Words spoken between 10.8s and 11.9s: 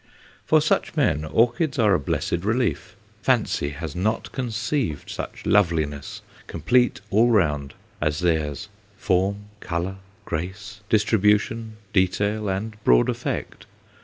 distribution,